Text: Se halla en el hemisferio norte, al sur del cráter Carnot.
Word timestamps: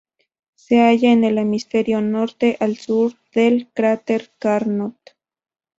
Se 0.55 0.79
halla 0.79 1.09
en 1.11 1.23
el 1.23 1.37
hemisferio 1.37 2.01
norte, 2.01 2.57
al 2.59 2.75
sur 2.75 3.13
del 3.35 3.69
cráter 3.71 4.31
Carnot. 4.39 4.97